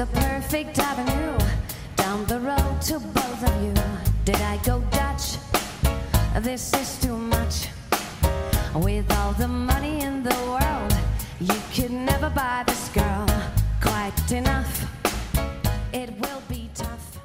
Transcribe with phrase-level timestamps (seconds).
[0.00, 1.36] The perfect avenue
[1.96, 3.74] down the road to both of you.
[4.24, 5.36] Did I go Dutch?
[6.42, 7.68] This is too much.
[8.74, 10.94] With all the money in the world,
[11.38, 13.26] you could never buy this girl
[13.82, 14.86] quite enough.
[15.92, 17.20] It will be tough.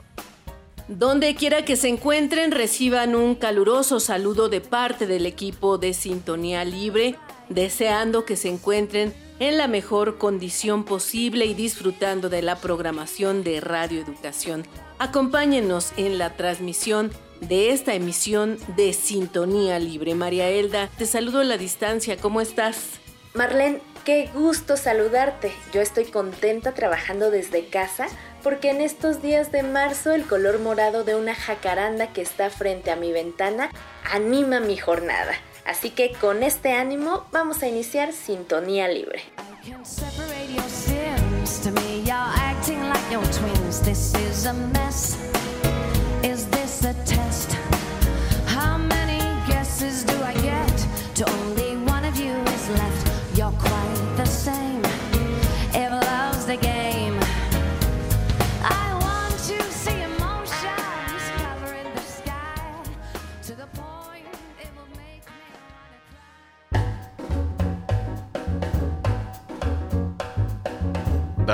[0.90, 6.66] Donde quiera que se encuentren, reciban un caluroso saludo de parte del equipo de Sintonía
[6.66, 7.16] Libre,
[7.48, 13.62] deseando que se encuentren en la mejor condición posible y disfrutando de la programación de
[13.62, 14.66] Radio Educación.
[15.00, 20.16] Acompáñenos en la transmisión de esta emisión de Sintonía Libre.
[20.16, 23.00] María Elda, te saludo a la distancia, ¿cómo estás?
[23.34, 25.52] Marlene, qué gusto saludarte.
[25.74, 28.08] Yo estoy contenta trabajando desde casa
[28.42, 32.92] porque en estos días de marzo el color morado de una jacaranda que está frente
[32.92, 33.70] a mi ventana
[34.14, 35.34] anima mi jornada.
[35.66, 39.24] Así que con este ánimo vamos a iniciar Sintonía Libre.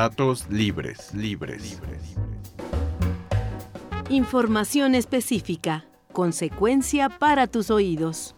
[0.02, 2.18] Datos libres, libres, libres.
[4.10, 8.36] Información específica, consecuencia para tus oídos.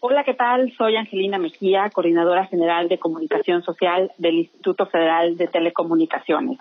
[0.00, 0.74] Hola, ¿qué tal?
[0.76, 6.58] Soy Angelina Mejía, coordinadora general de comunicación social del Instituto Federal de Telecomunicaciones.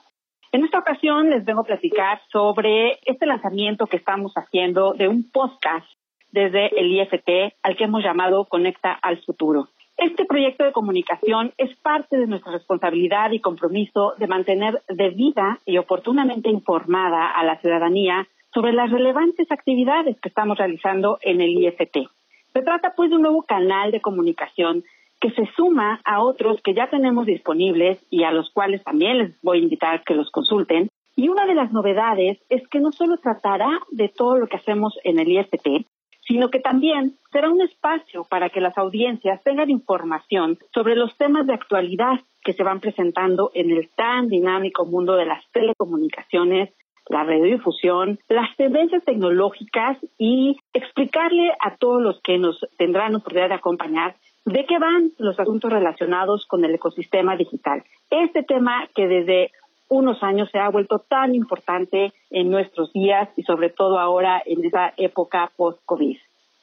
[0.56, 5.30] En esta ocasión les vengo a platicar sobre este lanzamiento que estamos haciendo de un
[5.30, 5.86] podcast
[6.32, 9.68] desde el IFT al que hemos llamado Conecta al Futuro.
[9.98, 15.78] Este proyecto de comunicación es parte de nuestra responsabilidad y compromiso de mantener debida y
[15.78, 22.08] oportunamente informada a la ciudadanía sobre las relevantes actividades que estamos realizando en el IFT.
[22.54, 24.86] Se trata pues de un nuevo canal de comunicación
[25.26, 29.42] que se suma a otros que ya tenemos disponibles y a los cuales también les
[29.42, 30.92] voy a invitar que los consulten.
[31.16, 34.94] Y una de las novedades es que no solo tratará de todo lo que hacemos
[35.04, 35.88] en el IFT,
[36.28, 41.48] sino que también será un espacio para que las audiencias tengan información sobre los temas
[41.48, 46.70] de actualidad que se van presentando en el tan dinámico mundo de las telecomunicaciones,
[47.10, 53.56] la radiodifusión, las tendencias tecnológicas y explicarle a todos los que nos tendrán oportunidad de
[53.56, 57.84] acompañar de qué van los asuntos relacionados con el ecosistema digital.
[58.10, 59.52] Este tema que desde
[59.90, 64.64] unos años se ha vuelto tan importante en nuestros días y sobre todo ahora en
[64.64, 66.18] esa época post-COVID.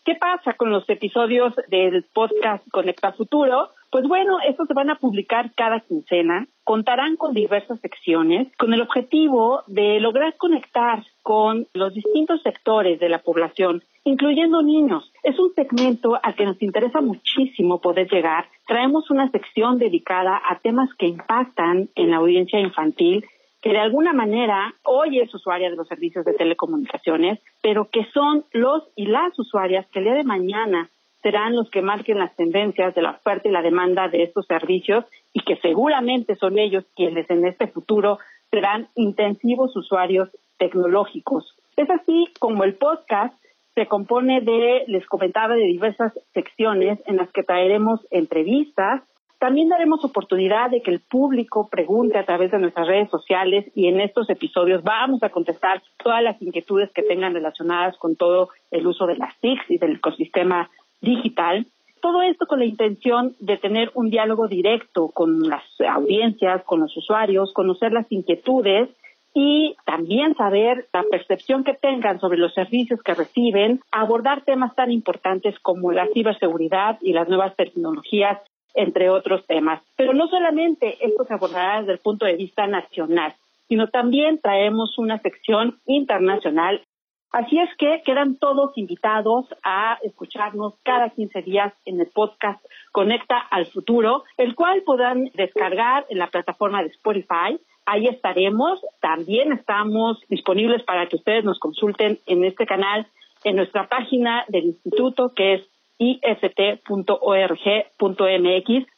[0.05, 3.71] ¿Qué pasa con los episodios del podcast Conecta Futuro?
[3.91, 8.83] Pues bueno, estos se van a publicar cada quincena, contarán con diversas secciones, con el
[8.83, 15.13] objetivo de lograr conectar con los distintos sectores de la población, incluyendo niños.
[15.23, 18.47] Es un segmento al que nos interesa muchísimo poder llegar.
[18.67, 23.25] Traemos una sección dedicada a temas que impactan en la audiencia infantil
[23.63, 28.45] que de alguna manera hoy es usuaria de los servicios de telecomunicaciones, pero que son
[28.53, 30.91] los y las usuarias que el día de mañana
[31.23, 35.05] serán los que marquen las tendencias de la oferta y la demanda de estos servicios
[35.33, 38.19] y que seguramente son ellos quienes en este futuro
[38.51, 40.29] serán intensivos usuarios
[40.59, 41.57] tecnológicos.
[41.77, 43.35] Es así como el podcast
[43.75, 49.03] se compone de, les comentaba, de diversas secciones en las que traeremos entrevistas,
[49.43, 53.89] también daremos oportunidad de que el público pregunte a través de nuestras redes sociales y
[53.89, 58.87] en estos episodios vamos a contestar todas las inquietudes que tengan relacionadas con todo el
[58.87, 60.71] uso de las TICs y del ecosistema
[61.01, 61.67] digital.
[62.01, 66.97] Todo esto con la intención de tener un diálogo directo con las audiencias, con los
[66.97, 68.91] usuarios, conocer las inquietudes
[69.35, 74.91] y también saber la percepción que tengan sobre los servicios que reciben, abordar temas tan
[74.91, 78.39] importantes como la ciberseguridad y las nuevas tecnologías,
[78.75, 79.83] entre otros temas.
[79.97, 83.35] Pero no solamente esto se abordará desde el punto de vista nacional,
[83.69, 86.83] sino también traemos una sección internacional.
[87.31, 92.63] Así es que quedan todos invitados a escucharnos cada 15 días en el podcast
[92.93, 98.81] Conecta al Futuro, el cual podrán descargar en la plataforma de Spotify Ahí estaremos.
[99.01, 103.07] También estamos disponibles para que ustedes nos consulten en este canal,
[103.45, 105.63] en nuestra página del instituto, que es
[105.99, 106.47] ist.org.mx.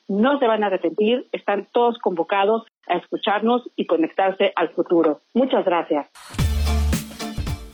[0.08, 5.20] No se van a arrepentir, están todos convocados a escucharnos y conectarse al futuro.
[5.32, 6.10] Muchas gracias.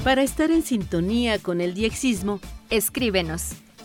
[0.04, 2.40] Para estar en sintonía con el diexismo,
[2.70, 3.62] escríbenos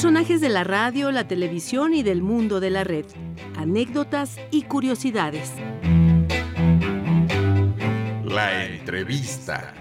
[0.00, 3.04] Personajes de la radio, la televisión y del mundo de la red.
[3.58, 5.52] Anécdotas y curiosidades.
[8.24, 9.74] La entrevista.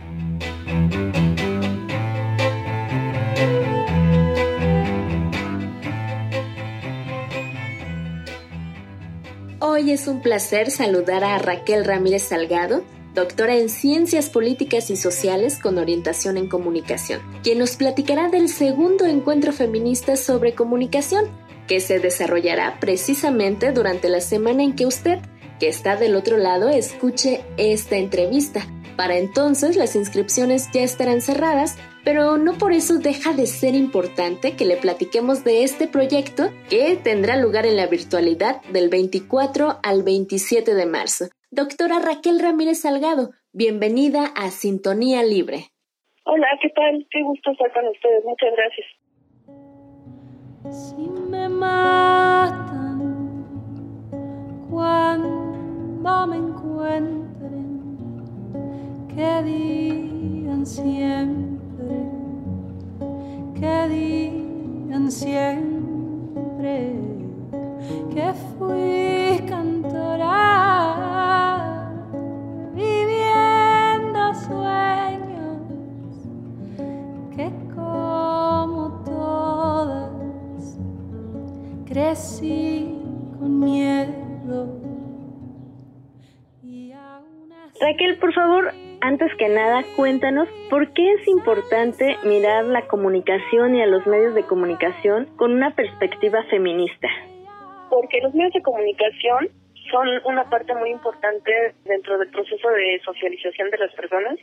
[9.59, 12.83] Hoy es un placer saludar a Raquel Ramírez Salgado,
[13.19, 19.05] doctora en Ciencias Políticas y Sociales con orientación en comunicación, quien nos platicará del segundo
[19.05, 21.25] encuentro feminista sobre comunicación,
[21.67, 25.19] que se desarrollará precisamente durante la semana en que usted,
[25.59, 28.65] que está del otro lado, escuche esta entrevista.
[28.95, 31.75] Para entonces las inscripciones ya estarán cerradas,
[32.05, 36.95] pero no por eso deja de ser importante que le platiquemos de este proyecto que
[36.95, 41.29] tendrá lugar en la virtualidad del 24 al 27 de marzo.
[41.51, 45.71] Doctora Raquel Ramírez Salgado, bienvenida a Sintonía Libre.
[46.25, 47.07] Hola, ¿qué tal?
[47.09, 48.23] Qué gusto estar con ustedes.
[48.23, 48.85] Muchas gracias.
[50.93, 52.99] Si me matan
[54.69, 57.81] cuando me encuentren,
[59.07, 61.95] que digan siempre,
[63.59, 65.79] que digan siempre
[68.13, 70.59] que fui cantora.
[83.39, 84.67] con miedo.
[87.81, 93.81] Raquel, por favor, antes que nada, cuéntanos por qué es importante mirar la comunicación y
[93.81, 97.07] a los medios de comunicación con una perspectiva feminista.
[97.89, 99.49] Porque los medios de comunicación
[99.91, 104.37] son una parte muy importante dentro del proceso de socialización de las personas.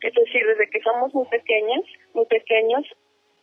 [0.00, 1.82] Es decir, desde que somos muy pequeñas,
[2.14, 2.84] muy pequeños,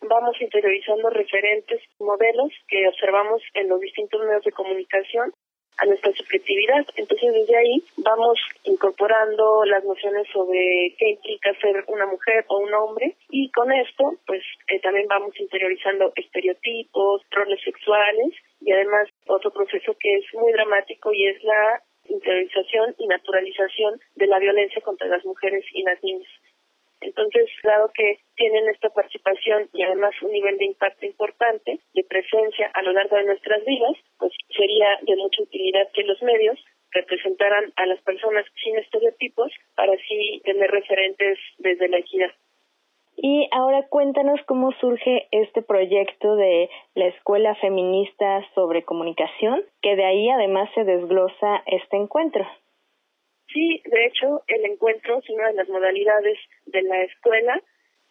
[0.01, 5.33] vamos interiorizando referentes, modelos que observamos en los distintos medios de comunicación
[5.77, 6.86] a nuestra subjetividad.
[6.96, 12.74] Entonces, desde ahí vamos incorporando las nociones sobre qué implica ser una mujer o un
[12.74, 19.51] hombre y con esto, pues eh, también vamos interiorizando estereotipos, roles sexuales y además otro
[19.51, 25.08] proceso que es muy dramático y es la interiorización y naturalización de la violencia contra
[25.08, 26.27] las mujeres y las niñas.
[27.03, 32.72] Entonces, dado que tienen esta participación y además un nivel de impacto importante, de presencia
[32.74, 36.57] a lo largo de nuestras vidas, pues sería de mucha utilidad que los medios
[36.91, 42.31] representaran a las personas sin estereotipos para así tener referentes desde la equidad.
[43.15, 50.03] Y ahora cuéntanos cómo surge este proyecto de la Escuela Feminista sobre Comunicación, que de
[50.03, 52.45] ahí además se desglosa este encuentro.
[53.53, 57.62] Sí, de hecho, el encuentro es una de las modalidades de la escuela.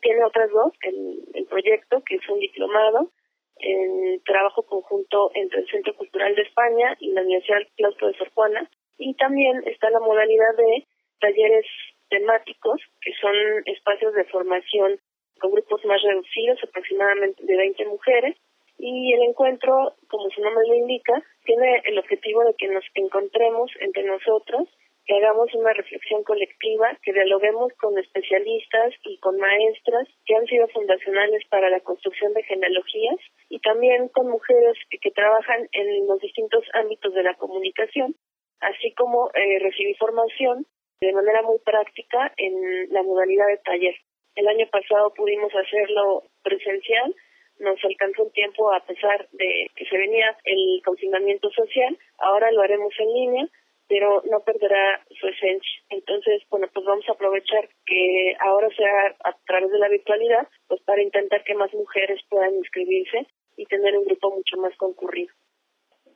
[0.00, 3.10] Tiene otras dos, el, el proyecto, que es un diplomado,
[3.56, 8.30] en trabajo conjunto entre el Centro Cultural de España y la Universidad Claustro de Sor
[8.34, 8.68] Juana.
[8.98, 10.86] Y también está la modalidad de
[11.20, 11.66] talleres
[12.08, 13.34] temáticos, que son
[13.66, 14.98] espacios de formación
[15.38, 18.36] con grupos más reducidos, aproximadamente de 20 mujeres.
[18.78, 23.70] Y el encuentro, como su nombre lo indica, tiene el objetivo de que nos encontremos
[23.80, 24.68] entre nosotros
[25.12, 30.66] que hagamos una reflexión colectiva, que dialoguemos con especialistas y con maestras que han sido
[30.68, 33.16] fundacionales para la construcción de genealogías
[33.50, 38.14] y también con mujeres que, trabajan en los distintos ámbitos de la comunicación,
[38.60, 40.64] así como eh, recibir formación
[41.02, 43.94] de manera muy práctica en la modalidad de taller.
[44.34, 47.14] El año pasado pudimos hacerlo presencial,
[47.58, 52.62] nos alcanzó un tiempo a pesar de que se venía el confinamiento social, ahora lo
[52.62, 53.48] haremos en línea
[53.92, 55.82] pero no perderá su esencia.
[55.90, 60.80] Entonces, bueno, pues vamos a aprovechar que ahora sea a través de la virtualidad, pues
[60.84, 63.26] para intentar que más mujeres puedan inscribirse
[63.58, 65.30] y tener un grupo mucho más concurrido.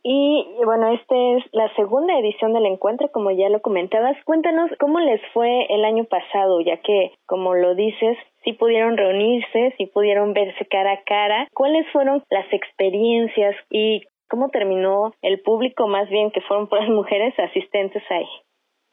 [0.02, 4.16] Y bueno, esta es la segunda edición del encuentro, como ya lo comentabas.
[4.24, 9.74] Cuéntanos cómo les fue el año pasado, ya que, como lo dices, sí pudieron reunirse,
[9.76, 11.48] sí pudieron verse cara a cara.
[11.52, 17.38] ¿Cuáles fueron las experiencias y ¿Cómo terminó el público, más bien que fueron las mujeres
[17.38, 18.28] asistentes ahí?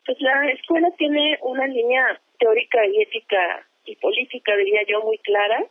[0.05, 5.65] Pues la escuela tiene una línea teórica y ética y política, diría yo, muy clara,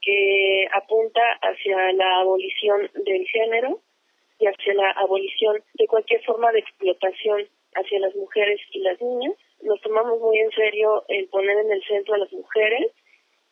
[0.00, 3.80] que apunta hacia la abolición del género
[4.38, 9.34] y hacia la abolición de cualquier forma de explotación hacia las mujeres y las niñas.
[9.62, 12.92] Nos tomamos muy en serio el poner en el centro a las mujeres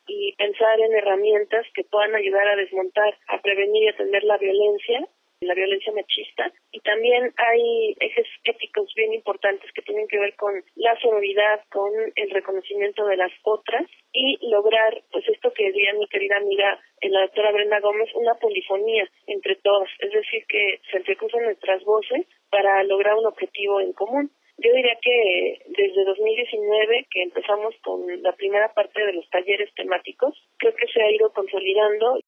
[0.06, 5.08] y pensar en herramientas que puedan ayudar a desmontar, a prevenir y atender la violencia
[5.42, 10.62] la violencia machista y también hay ejes éticos bien importantes que tienen que ver con
[10.76, 16.06] la sororidad, con el reconocimiento de las otras y lograr pues esto que diría mi
[16.08, 16.80] querida amiga
[17.12, 22.26] la doctora Brenda Gómez, una polifonía entre todas, es decir, que se entrecruzan nuestras voces
[22.50, 24.30] para lograr un objetivo en común.
[24.58, 30.34] Yo diría que desde 2019, que empezamos con la primera parte de los talleres temáticos,
[30.58, 32.20] creo que se ha ido consolidando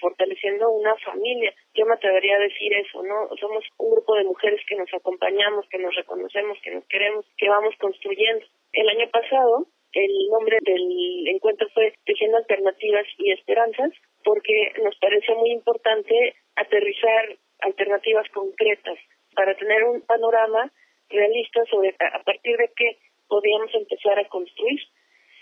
[0.00, 1.52] fortaleciendo una familia.
[1.74, 3.28] Yo me atrevería a decir eso, ¿no?
[3.40, 7.48] Somos un grupo de mujeres que nos acompañamos, que nos reconocemos, que nos queremos, que
[7.48, 8.44] vamos construyendo.
[8.72, 13.92] El año pasado, el nombre del encuentro fue Tejiendo Alternativas y Esperanzas,
[14.24, 18.98] porque nos parece muy importante aterrizar alternativas concretas
[19.34, 20.70] para tener un panorama
[21.08, 22.98] realista sobre a partir de qué
[23.28, 24.80] podíamos empezar a construir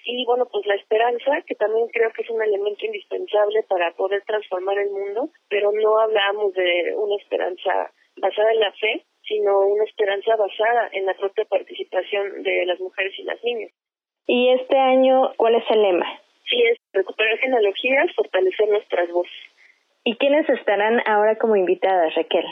[0.05, 4.23] y bueno, pues la esperanza, que también creo que es un elemento indispensable para poder
[4.27, 9.85] transformar el mundo, pero no hablamos de una esperanza basada en la fe, sino una
[9.85, 13.71] esperanza basada en la propia participación de las mujeres y las niñas.
[14.27, 16.21] ¿Y este año cuál es el lema?
[16.49, 19.33] Sí, es recuperar genealogías, fortalecer nuestras voces.
[20.05, 22.45] ¿Y quiénes estarán ahora como invitadas, Raquel?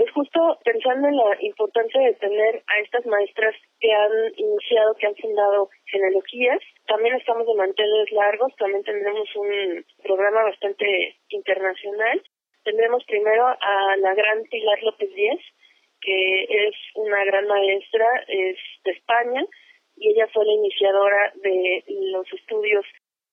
[0.00, 5.06] Pues justo pensando en la importancia de tener a estas maestras que han iniciado, que
[5.06, 12.22] han fundado genealogías, también estamos de manteles largos, también tendremos un programa bastante internacional.
[12.64, 15.40] Tendremos primero a la gran Pilar López Díaz,
[16.00, 19.44] que es una gran maestra, es de España,
[19.96, 22.86] y ella fue la iniciadora de los estudios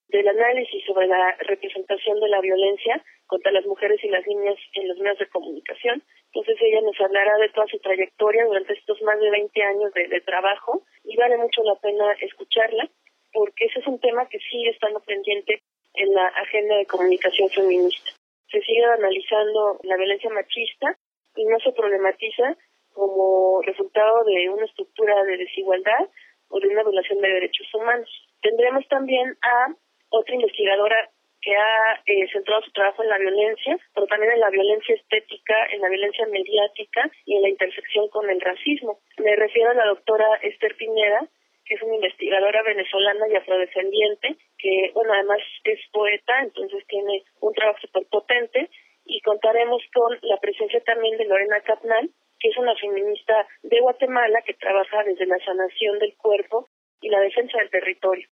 [0.09, 4.87] del análisis sobre la representación de la violencia contra las mujeres y las niñas en
[4.87, 6.01] los medios de comunicación.
[6.33, 10.21] Entonces ella nos hablará de toda su trayectoria durante estos más de 20 años de,
[10.21, 12.89] trabajo y vale mucho la pena escucharla
[13.33, 15.61] porque ese es un tema que sigue estando pendiente
[15.93, 18.11] en la agenda de comunicación feminista.
[18.49, 20.97] Se sigue analizando la violencia machista
[21.35, 22.57] y no se problematiza
[22.93, 26.09] como resultado de una estructura de desigualdad
[26.49, 28.09] o de una violación de derechos humanos.
[28.41, 29.75] Tendremos también a
[30.09, 31.09] otra investigadora
[31.41, 35.55] que ha eh, centrado su trabajo en la violencia, pero también en la violencia estética,
[35.71, 38.99] en la violencia mediática y en la intersección con el racismo.
[39.17, 41.27] Me refiero a la doctora Esther Piñera,
[41.65, 47.53] que es una investigadora venezolana y afrodescendiente, que, bueno, además es poeta, entonces tiene un
[47.53, 48.69] trabajo súper potente,
[49.05, 54.41] y contaremos con la presencia también de Lorena Capnal, que es una feminista de Guatemala
[54.45, 56.67] que trabaja desde la sanación del cuerpo
[57.01, 58.27] y la defensa del territorio.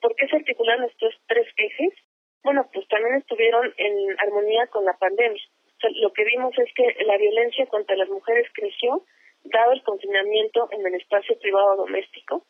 [0.00, 1.94] ¿Por qué se articulan estos tres ejes?
[2.42, 5.42] Bueno, pues también estuvieron en armonía con la pandemia.
[6.02, 9.04] lo que vimos es que la violencia contra las mujeres creció,
[9.44, 12.44] dado el confinamiento en el espacio privado doméstico.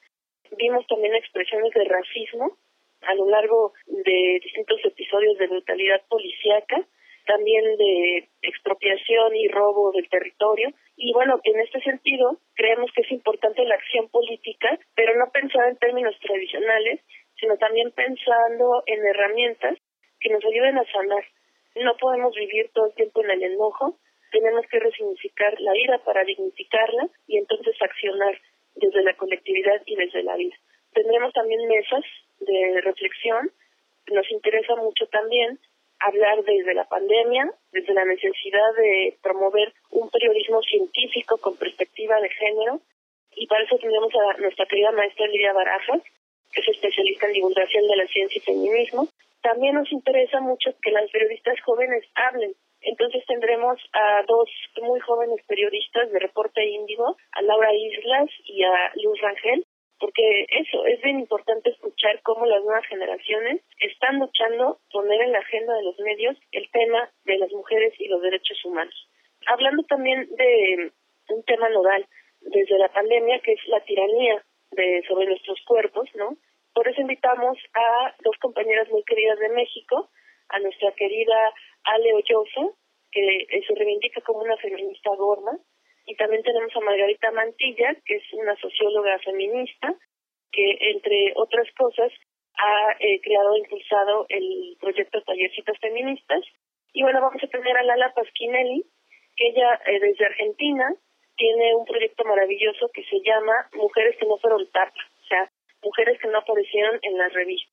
[0.56, 2.56] Vimos también expresiones de racismo
[3.02, 6.84] a lo largo de distintos episodios de brutalidad policíaca,
[7.26, 10.72] también de expropiación y robo del territorio.
[10.96, 15.68] Y bueno, en este sentido, creemos que es importante la acción política, pero no pensada
[15.68, 17.00] en términos tradicionales,
[17.40, 19.78] sino también pensando en herramientas
[20.20, 21.24] que nos ayuden a sanar,
[21.76, 23.96] No podemos vivir todo el tiempo en el enojo,
[24.30, 28.38] tenemos que resignificar la ira para dignificarla y entonces accionar
[28.74, 30.56] desde la colectividad y desde la vida.
[30.92, 32.04] Tendremos también mesas
[32.40, 33.50] de reflexión.
[34.08, 35.58] Nos interesa mucho también
[36.00, 42.30] hablar desde la pandemia, desde la necesidad de promover un periodismo científico con perspectiva de
[42.30, 42.80] género.
[43.36, 46.02] Y para eso tendremos a nuestra querida maestra Lidia Barajas,
[46.52, 49.08] que es especialista en divulgación de la ciencia y feminismo.
[49.42, 52.52] También nos interesa mucho que las periodistas jóvenes hablen.
[52.82, 54.48] Entonces tendremos a dos
[54.82, 59.64] muy jóvenes periodistas de Reporte Índigo, a Laura Islas y a Luz Rangel,
[59.98, 65.40] porque eso es bien importante escuchar cómo las nuevas generaciones están luchando poner en la
[65.40, 69.08] agenda de los medios el tema de las mujeres y los derechos humanos.
[69.46, 70.90] Hablando también de
[71.28, 72.06] un tema nodal
[72.40, 76.36] desde la pandemia, que es la tiranía de sobre nuestros cuerpos, ¿no?
[76.74, 80.10] Por eso invitamos a dos compañeras muy queridas de México,
[80.48, 81.52] a nuestra querida
[81.84, 82.74] Ale Ollosa,
[83.10, 85.58] que se reivindica como una feminista gorda,
[86.06, 89.94] y también tenemos a Margarita Mantilla, que es una socióloga feminista,
[90.52, 92.12] que entre otras cosas
[92.56, 96.42] ha eh, creado e impulsado el proyecto Tallercitas Feministas.
[96.92, 98.84] Y bueno, vamos a tener a Lala Pasquinelli,
[99.36, 100.94] que ella eh, desde Argentina
[101.40, 105.50] tiene un proyecto maravilloso que se llama Mujeres que no fueron tapa, o sea,
[105.82, 107.72] mujeres que no aparecieron en las revistas.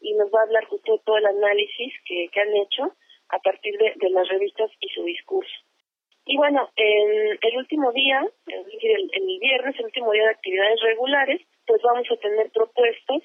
[0.00, 2.94] Y nos va a hablar justo todo el análisis que, que han hecho
[3.30, 5.52] a partir de, de las revistas y su discurso.
[6.24, 10.30] Y bueno, en el último día, es decir, el, el, viernes, el último día de
[10.30, 13.22] actividades regulares, pues vamos a tener propuestas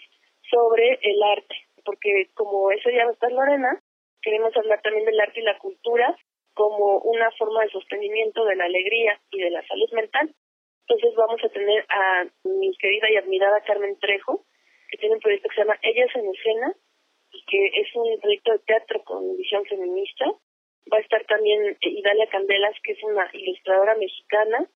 [0.50, 3.80] sobre el arte, porque como ese día va a estar Lorena,
[4.24, 6.18] queremos hablar también del arte y la cultura
[6.56, 10.34] como una forma de sostenimiento de la alegría y de la salud mental.
[10.88, 14.46] Entonces vamos a tener a mi querida y admirada Carmen Trejo,
[14.90, 16.74] que tiene un proyecto que se llama Ellas en escena,
[17.48, 20.26] que es un proyecto de teatro con visión feminista,
[20.92, 24.70] va a estar también Idalia Candelas, que es una ilustradora mexicana,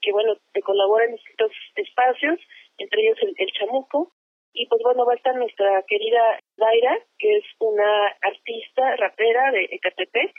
[0.00, 2.40] que bueno, te colabora en distintos espacios,
[2.78, 4.12] entre ellos el, el Chamuco,
[4.52, 9.68] y pues bueno, va a estar nuestra querida Daira, que es una artista rapera de
[9.70, 10.32] Ecatepec,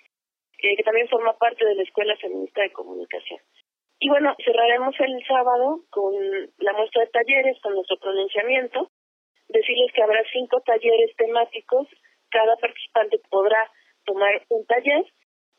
[0.61, 3.39] eh, que también forma parte de la Escuela Feminista de Comunicación.
[3.99, 6.13] Y bueno, cerraremos el sábado con
[6.57, 8.89] la muestra de talleres, con nuestro pronunciamiento,
[9.49, 11.87] decirles que habrá cinco talleres temáticos,
[12.31, 13.69] cada participante podrá
[14.05, 15.05] tomar un taller.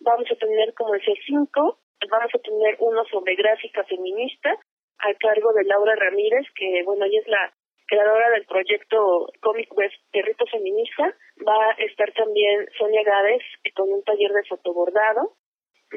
[0.01, 1.79] Vamos a tener, como decía, cinco.
[2.11, 4.59] Vamos a tener uno sobre gráfica feminista
[4.99, 7.53] a cargo de Laura Ramírez, que bueno, ella es la
[7.92, 11.14] creadora del proyecto Comic Web Perrito Feminista.
[11.46, 13.42] Va a estar también Sonia Gades
[13.74, 15.37] con un taller de fotobordado.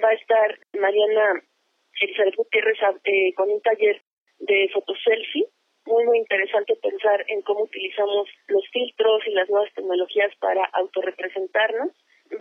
[0.03, 1.41] Va a estar Mariana
[2.01, 4.01] Elizabeth Gutiérrez eh, con un taller
[4.39, 5.47] de fotoselfie.
[5.85, 11.91] Muy, muy interesante pensar en cómo utilizamos los filtros y las nuevas tecnologías para autorrepresentarnos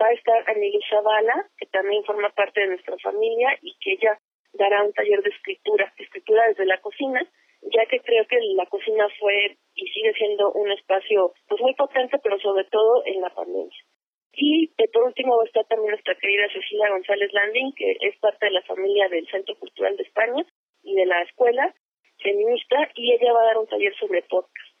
[0.01, 4.19] va a estar Anilio Zavala, que también forma parte de nuestra familia y que ella
[4.53, 7.21] dará un taller de escritura, escritura desde la cocina,
[7.71, 12.17] ya que creo que la cocina fue y sigue siendo un espacio pues muy potente,
[12.23, 13.77] pero sobre todo en la pandemia.
[14.33, 18.51] Y eh, por último estar también nuestra querida Cecilia González Landing, que es parte de
[18.51, 20.45] la familia del Centro Cultural de España
[20.83, 21.73] y de la escuela
[22.21, 24.75] feminista, y ella va a dar un taller sobre podcast.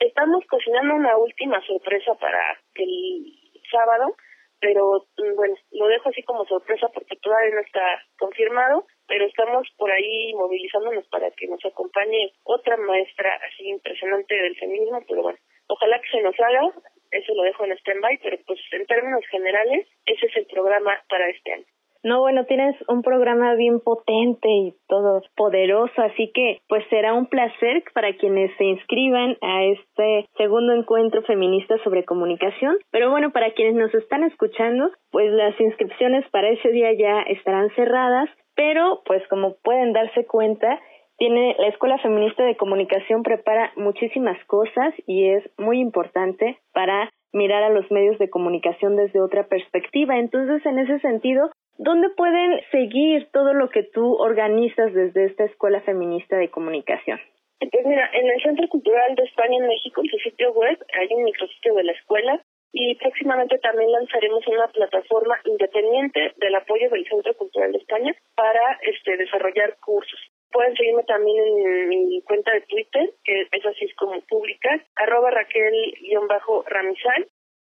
[0.00, 3.38] Estamos cocinando una última sorpresa para el
[3.70, 4.16] sábado,
[4.60, 9.68] pero mm, bueno, lo dejo así como sorpresa porque todavía no está confirmado, pero estamos
[9.76, 15.38] por ahí movilizándonos para que nos acompañe otra maestra así impresionante del feminismo, pero bueno,
[15.68, 16.62] ojalá que se nos haga,
[17.10, 21.28] eso lo dejo en stand-by, pero pues en términos generales, ese es el programa para
[21.28, 21.64] este año.
[22.04, 27.26] No, bueno, tienes un programa bien potente y todo poderoso, así que pues será un
[27.26, 32.76] placer para quienes se inscriban a este segundo encuentro feminista sobre comunicación.
[32.90, 37.68] Pero bueno, para quienes nos están escuchando, pues las inscripciones para ese día ya estarán
[37.76, 40.80] cerradas, pero pues como pueden darse cuenta,
[41.18, 47.62] tiene la Escuela Feminista de Comunicación prepara muchísimas cosas y es muy importante para mirar
[47.62, 50.18] a los medios de comunicación desde otra perspectiva.
[50.18, 55.80] Entonces, en ese sentido, ¿Dónde pueden seguir todo lo que tú organizas desde esta Escuela
[55.80, 57.18] Feminista de Comunicación?
[57.58, 61.08] Pues mira, en el Centro Cultural de España en México, en su sitio web, hay
[61.12, 62.40] un micrositio de la escuela
[62.72, 68.78] y próximamente también lanzaremos una plataforma independiente del apoyo del Centro Cultural de España para
[68.82, 70.18] este desarrollar cursos.
[70.50, 77.28] Pueden seguirme también en mi cuenta de Twitter, que es así como pública, arroba Raquel-Ramizal.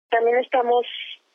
[0.09, 0.85] También estamos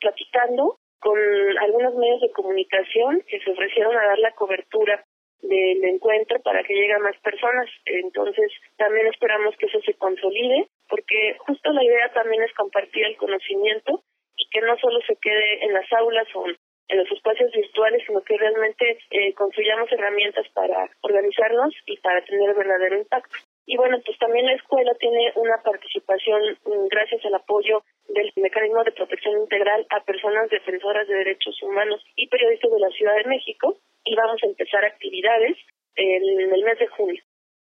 [0.01, 1.19] platicando con
[1.61, 5.05] algunos medios de comunicación que se ofrecieron a dar la cobertura
[5.51, 7.69] del encuentro para que llegue a más personas.
[7.85, 13.17] Entonces, también esperamos que eso se consolide, porque justo la idea también es compartir el
[13.17, 14.03] conocimiento
[14.37, 18.23] y que no solo se quede en las aulas o en los espacios virtuales, sino
[18.23, 23.37] que realmente eh, construyamos herramientas para organizarnos y para tener verdadero impacto.
[23.71, 28.83] Y bueno, pues también la escuela tiene una participación mm, gracias al apoyo del mecanismo
[28.83, 33.31] de protección integral a personas defensoras de derechos humanos y periodistas de la Ciudad de
[33.31, 35.57] México y vamos a empezar actividades
[35.95, 37.23] en el mes de junio.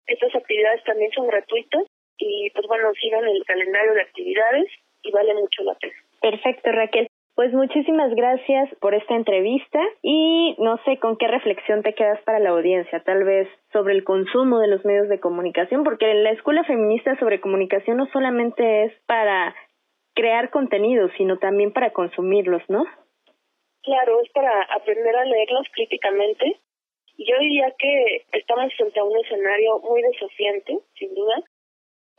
[0.05, 1.83] Estas actividades también son gratuitas
[2.17, 4.69] y pues bueno, sigan el calendario de actividades
[5.03, 5.95] y vale mucho la pena.
[6.19, 7.07] Perfecto, Raquel.
[7.35, 12.37] Pues muchísimas gracias por esta entrevista y no sé con qué reflexión te quedas para
[12.37, 16.29] la audiencia, tal vez sobre el consumo de los medios de comunicación, porque en la
[16.29, 19.55] Escuela Feminista sobre Comunicación no solamente es para
[20.13, 22.85] crear contenidos, sino también para consumirlos, ¿no?
[23.81, 26.57] Claro, es para aprender a leerlos críticamente.
[27.17, 31.43] Yo diría que estamos frente a un escenario muy desafiante, sin duda,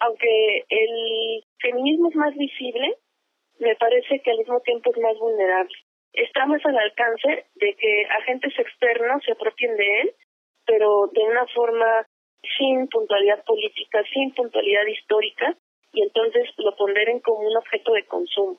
[0.00, 2.96] aunque el feminismo es más visible,
[3.58, 5.74] me parece que al mismo tiempo es más vulnerable.
[6.12, 10.14] Estamos al alcance de que agentes externos se apropien de él,
[10.66, 12.06] pero de una forma
[12.58, 15.56] sin puntualidad política, sin puntualidad histórica,
[15.92, 18.58] y entonces lo ponderen como un objeto de consumo.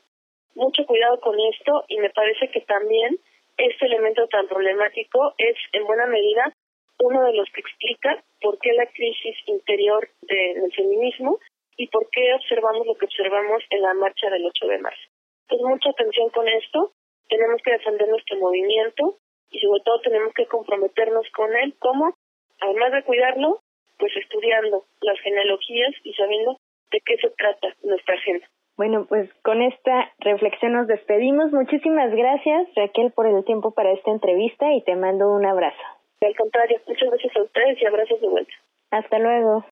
[0.55, 3.17] Mucho cuidado con esto y me parece que también
[3.57, 6.53] este elemento tan problemático es en buena medida
[6.99, 11.39] uno de los que explica por qué la crisis interior del feminismo
[11.77, 15.07] y por qué observamos lo que observamos en la marcha del 8 de marzo.
[15.47, 16.93] Pues mucha atención con esto,
[17.29, 19.17] tenemos que defender nuestro movimiento
[19.51, 22.13] y sobre todo tenemos que comprometernos con él, como,
[22.61, 23.59] además de cuidarlo,
[23.97, 26.57] pues estudiando las genealogías y sabiendo
[26.91, 28.47] de qué se trata nuestra agenda.
[28.77, 31.51] Bueno, pues con esta reflexión nos despedimos.
[31.53, 35.81] Muchísimas gracias, Raquel, por el tiempo para esta entrevista y te mando un abrazo.
[36.21, 38.53] Al contrario, muchas gracias a ustedes y abrazos de vuelta.
[38.91, 39.63] Hasta luego.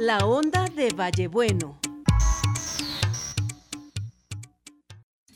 [0.00, 1.80] La onda de Vallebueno.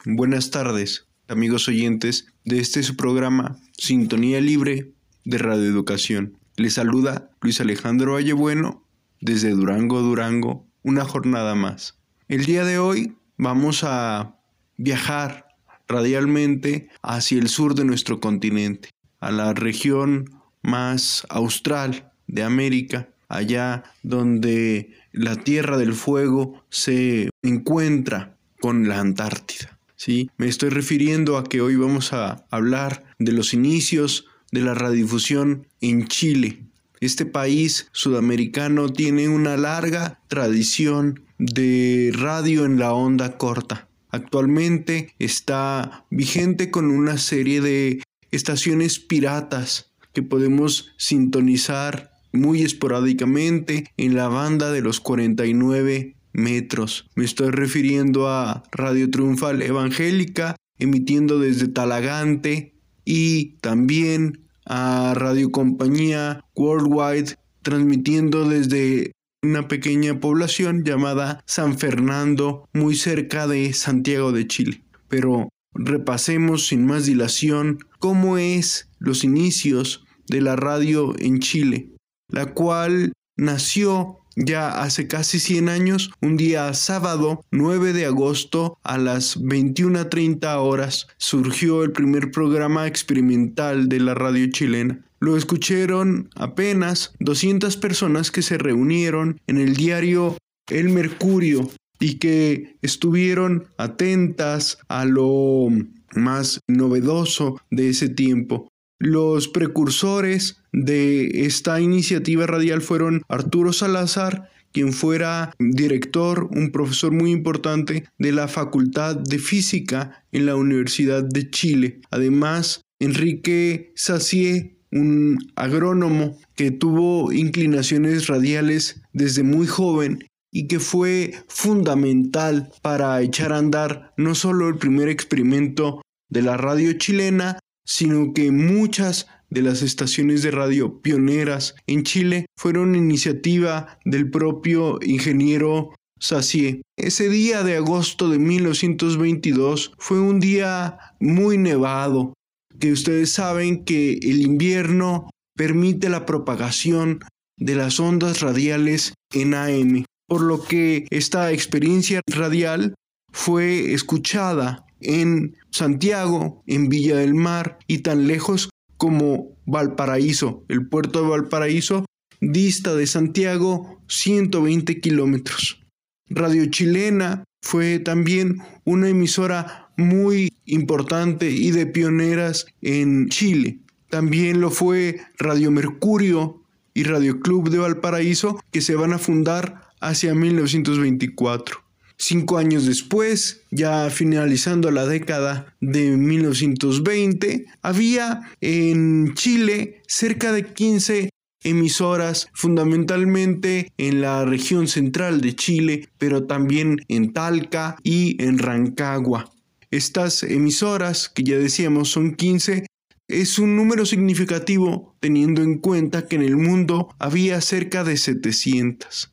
[0.05, 4.93] Buenas tardes, amigos oyentes de este su programa Sintonía Libre
[5.25, 6.39] de Radio Educación.
[6.57, 8.87] Les saluda Luis Alejandro Vallebueno
[9.21, 11.99] desde Durango, Durango, una jornada más.
[12.29, 14.37] El día de hoy vamos a
[14.77, 15.49] viajar
[15.89, 20.31] radialmente hacia el sur de nuestro continente, a la región
[20.63, 29.79] más austral de América, allá donde la Tierra del Fuego se encuentra con la Antártida.
[29.97, 30.31] ¿sí?
[30.37, 35.67] Me estoy refiriendo a que hoy vamos a hablar de los inicios de la radiodifusión
[35.81, 36.63] en Chile.
[37.01, 43.89] Este país sudamericano tiene una larga tradición de radio en la onda corta.
[44.11, 54.15] Actualmente está vigente con una serie de estaciones piratas que podemos sintonizar muy esporádicamente en
[54.17, 57.09] la banda de los 49 metros.
[57.15, 66.45] Me estoy refiriendo a Radio Triunfal Evangélica, emitiendo desde Talagante, y también a Radio Compañía
[66.55, 74.85] Worldwide, transmitiendo desde una pequeña población llamada San Fernando, muy cerca de Santiago de Chile.
[75.09, 81.92] Pero repasemos sin más dilación cómo es los inicios de la radio en Chile
[82.33, 88.99] la cual nació ya hace casi 100 años, un día sábado 9 de agosto a
[88.99, 95.05] las 21.30 horas, surgió el primer programa experimental de la radio chilena.
[95.21, 100.37] Lo escucharon apenas 200 personas que se reunieron en el diario
[100.69, 105.69] El Mercurio y que estuvieron atentas a lo
[106.15, 108.72] más novedoso de ese tiempo.
[109.05, 117.33] Los precursores de esta iniciativa radial fueron Arturo Salazar, quien fuera director, un profesor muy
[117.33, 122.01] importante de la Facultad de Física en la Universidad de Chile.
[122.13, 131.35] Además, Enrique Sacier, un agrónomo que tuvo inclinaciones radiales desde muy joven y que fue
[131.49, 138.33] fundamental para echar a andar no solo el primer experimento de la radio chilena, sino
[138.33, 145.91] que muchas de las estaciones de radio pioneras en Chile fueron iniciativa del propio ingeniero
[146.19, 146.83] Sacier.
[146.97, 152.33] Ese día de agosto de 1922 fue un día muy nevado,
[152.79, 157.21] que ustedes saben que el invierno permite la propagación
[157.59, 162.95] de las ondas radiales en AM, por lo que esta experiencia radial
[163.33, 170.65] fue escuchada en Santiago, en Villa del Mar y tan lejos como Valparaíso.
[170.69, 172.07] El puerto de Valparaíso
[172.41, 175.81] dista de Santiago 120 kilómetros.
[176.29, 183.81] Radio Chilena fue también una emisora muy importante y de pioneras en Chile.
[184.11, 186.63] También lo fue Radio Mercurio
[186.95, 191.82] y Radio Club de Valparaíso, que se van a fundar hacia 1924.
[192.25, 201.31] Cinco años después, ya finalizando la década de 1920, había en Chile cerca de 15
[201.65, 209.51] emisoras fundamentalmente en la región central de Chile, pero también en Talca y en Rancagua.
[209.91, 212.87] Estas emisoras, que ya decíamos son 15,
[213.27, 219.32] es un número significativo teniendo en cuenta que en el mundo había cerca de 700.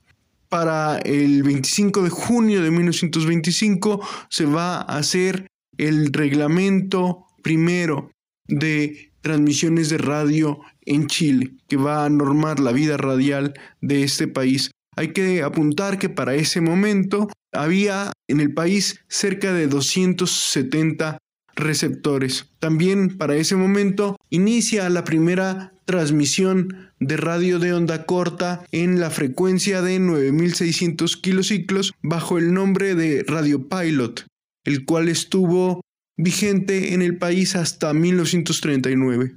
[0.49, 8.11] Para el 25 de junio de 1925 se va a hacer el reglamento primero
[8.47, 14.27] de transmisiones de radio en Chile, que va a normar la vida radial de este
[14.27, 14.71] país.
[14.95, 21.17] Hay que apuntar que para ese momento había en el país cerca de 270
[21.59, 22.49] receptores.
[22.59, 29.09] También para ese momento inicia la primera transmisión de radio de onda corta en la
[29.09, 34.25] frecuencia de 9600 kilociclos bajo el nombre de Radio Pilot,
[34.65, 35.81] el cual estuvo
[36.17, 39.35] vigente en el país hasta 1939.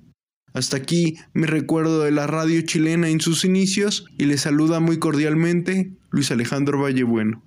[0.53, 4.99] Hasta aquí me recuerdo de la radio chilena en sus inicios y les saluda muy
[4.99, 7.43] cordialmente Luis Alejandro Vallebueno.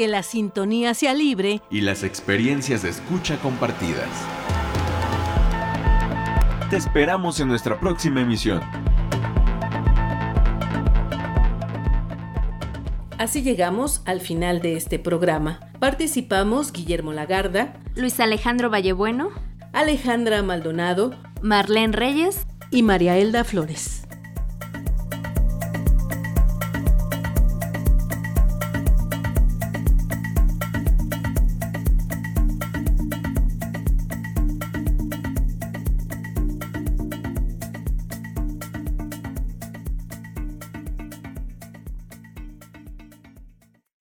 [0.00, 4.08] Que la sintonía sea libre y las experiencias de escucha compartidas.
[6.70, 8.62] Te esperamos en nuestra próxima emisión.
[13.18, 15.60] Así llegamos al final de este programa.
[15.80, 19.28] Participamos Guillermo Lagarda, Luis Alejandro Vallebueno,
[19.74, 21.10] Alejandra Maldonado,
[21.42, 24.06] Marlene Reyes y María Elda Flores.